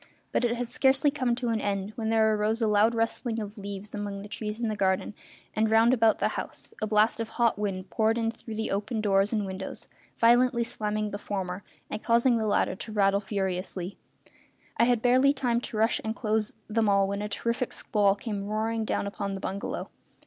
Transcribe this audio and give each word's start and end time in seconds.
But 0.31 0.43
it 0.43 0.55
had 0.55 0.67
scarcely 0.67 1.11
come 1.11 1.35
to 1.35 1.49
an 1.49 1.61
end 1.61 1.91
when 1.95 2.09
there 2.09 2.33
arose 2.33 2.59
a 2.59 2.67
loud 2.67 2.95
rustling 2.95 3.37
of 3.39 3.55
leaves 3.55 3.93
among 3.93 4.23
the 4.23 4.27
trees 4.27 4.59
in 4.59 4.67
the 4.67 4.75
garden 4.75 5.13
and 5.55 5.69
round 5.69 5.93
about 5.93 6.17
the 6.17 6.29
house, 6.29 6.73
a 6.81 6.87
blast 6.87 7.19
of 7.19 7.29
hot 7.29 7.59
wind 7.59 7.91
poured 7.91 8.17
in 8.17 8.31
through 8.31 8.55
the 8.55 8.71
open 8.71 8.99
doors 8.99 9.31
and 9.31 9.45
windows, 9.45 9.87
violently 10.17 10.63
slamming 10.63 11.11
the 11.11 11.19
former 11.19 11.61
and 11.87 12.03
causing 12.03 12.39
the 12.39 12.47
latter 12.47 12.75
to 12.77 12.91
rattle 12.91 13.21
furiously; 13.21 13.95
and 14.25 14.31
I 14.77 14.83
had 14.89 15.03
barely 15.03 15.33
time 15.33 15.61
to 15.61 15.77
rush 15.77 16.01
and 16.03 16.15
close 16.15 16.55
them 16.67 16.89
all 16.89 17.07
when 17.07 17.21
a 17.21 17.29
terrific 17.29 17.71
squall 17.71 18.15
came 18.15 18.47
roaring 18.47 18.85
down 18.85 19.05
upon 19.05 19.35
the 19.35 19.39
bungalow. 19.39 19.91